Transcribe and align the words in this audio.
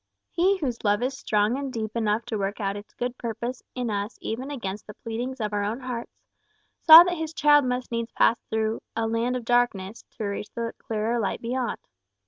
He 0.31 0.57
whose 0.57 0.83
love 0.83 1.03
is 1.03 1.15
strong 1.15 1.59
and 1.59 1.71
deep 1.71 1.95
enough 1.95 2.25
to 2.25 2.37
work 2.39 2.59
out 2.59 2.75
its 2.75 2.91
good 2.95 3.15
purpose 3.19 3.61
in 3.75 3.91
us 3.91 4.17
even 4.19 4.49
against 4.49 4.87
the 4.87 4.95
pleadings 4.95 5.39
of 5.39 5.53
our 5.53 5.63
own 5.63 5.79
hearts, 5.79 6.23
saw 6.79 7.03
that 7.03 7.17
his 7.17 7.35
child 7.35 7.65
must 7.65 7.91
needs 7.91 8.11
pass 8.13 8.39
through 8.49 8.81
"a 8.95 9.05
land 9.05 9.35
of 9.35 9.45
darkness" 9.45 10.01
to 10.17 10.23
reach 10.23 10.49
the 10.55 10.73
clearer 10.79 11.19
light 11.19 11.39
beyond. 11.39 11.77